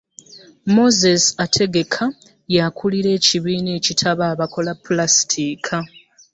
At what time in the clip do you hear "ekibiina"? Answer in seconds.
3.17-3.69